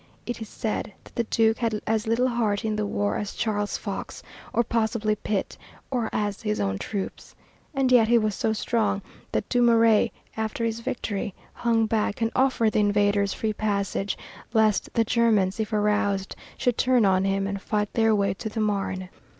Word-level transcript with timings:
It 0.25 0.41
is 0.41 0.49
said 0.49 0.93
that 1.03 1.13
the 1.13 1.25
Duke 1.25 1.59
had 1.59 1.79
as 1.85 2.07
little 2.07 2.27
heart 2.29 2.65
in 2.65 2.75
the 2.75 2.87
war 2.87 3.17
as 3.17 3.35
Charles 3.35 3.77
Fox, 3.77 4.23
or, 4.51 4.63
possibly, 4.63 5.13
Pitt, 5.15 5.59
or 5.91 6.09
as 6.11 6.41
his 6.41 6.59
own 6.59 6.79
troops. 6.79 7.35
And 7.75 7.91
yet 7.91 8.07
he 8.07 8.17
was 8.17 8.33
so 8.33 8.51
strong 8.51 9.03
that 9.31 9.47
Dumouriez, 9.47 10.09
after 10.35 10.65
his 10.65 10.79
victory, 10.79 11.35
hung 11.53 11.85
back 11.85 12.19
and 12.19 12.31
offered 12.35 12.71
the 12.71 12.79
invaders 12.79 13.31
free 13.31 13.53
passage 13.53 14.17
lest 14.53 14.91
the 14.95 15.03
Germans, 15.03 15.59
if 15.59 15.71
aroused, 15.71 16.35
should 16.57 16.79
turn 16.79 17.05
on 17.05 17.23
him 17.23 17.45
and 17.45 17.61
fight 17.61 17.93
their 17.93 18.15
way 18.15 18.33
to 18.33 18.49
the 18.49 18.59
Marne. 18.59 19.07